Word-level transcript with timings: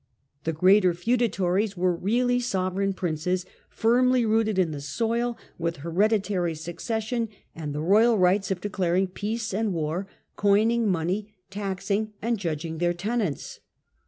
The 0.45 0.51
greater 0.51 0.95
feudatories 0.95 1.77
were 1.77 1.95
really 1.95 2.39
sovereign 2.39 2.93
princes, 2.93 3.45
firmly 3.69 4.25
rooted 4.25 4.57
in 4.57 4.71
the 4.71 4.81
soil, 4.81 5.37
with 5.59 5.77
hereditary 5.85 6.55
succession 6.55 7.29
and 7.53 7.71
the 7.71 7.81
royal 7.83 8.17
rights 8.17 8.49
of 8.49 8.61
declaring 8.61 9.05
peace 9.09 9.53
and 9.53 9.73
war, 9.75 10.07
coining 10.37 10.89
money, 10.89 11.35
taxing 11.51 12.13
and 12.19 12.39
judging 12.39 12.79
their 12.79 12.93
tenants. 12.95 13.59